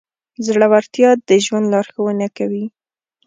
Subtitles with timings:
[0.45, 2.65] زړهورتیا د ژوند لارښوونه کوي.